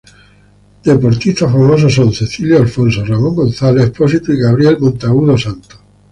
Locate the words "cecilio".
2.11-2.55